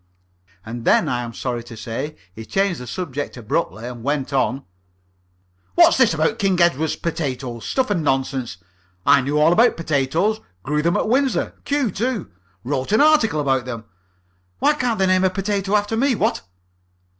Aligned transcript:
And 0.65 0.83
then 0.83 1.07
I 1.07 1.21
am 1.21 1.31
sorry 1.31 1.63
to 1.65 1.77
say 1.77 2.15
he 2.33 2.43
changed 2.43 2.79
the 2.79 2.87
subject 2.87 3.37
abruptly. 3.37 3.85
He 3.85 3.91
went 3.91 4.33
on: 4.33 4.63
"What's 5.75 5.97
this 5.99 6.15
about 6.15 6.39
King 6.39 6.59
Edward 6.59 6.95
potatoes? 7.03 7.67
Stuff 7.67 7.91
and 7.91 8.01
nonsense! 8.03 8.57
I 9.05 9.21
knew 9.21 9.37
all 9.39 9.53
about 9.53 9.77
potatoes. 9.77 10.39
Grew 10.63 10.81
them 10.81 10.97
at 10.97 11.07
Windsor. 11.07 11.53
Kew 11.65 11.91
too. 11.91 12.31
Wrote 12.63 12.91
an 12.91 13.01
article 13.01 13.39
about 13.39 13.65
them. 13.65 13.85
Why 14.57 14.73
can't 14.73 14.97
they 14.97 15.05
name 15.05 15.23
a 15.23 15.29
potato 15.29 15.75
after 15.75 15.95
me? 15.95 16.15
What?" 16.15 16.41